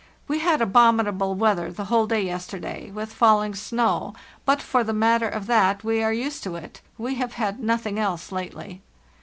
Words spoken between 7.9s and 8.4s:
else